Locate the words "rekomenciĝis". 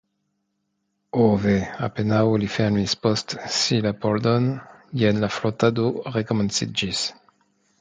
6.17-7.05